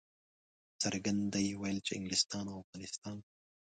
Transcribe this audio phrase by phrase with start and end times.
[0.69, 3.17] په څرګنده یې ویل چې انګلستان او افغانستان.